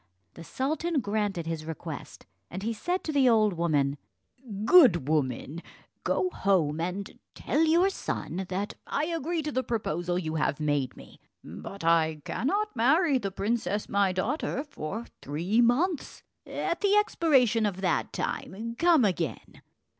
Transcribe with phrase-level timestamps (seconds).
[0.33, 3.99] The sultan granted his request, and he said to the old woman,
[4.65, 5.61] "Good woman,
[6.03, 10.97] go home, and tell your son that I agree to the proposal you have made
[10.97, 17.67] me; but I cannot marry the princess my daughter for three months; at the expiration
[17.67, 19.61] of that time come again."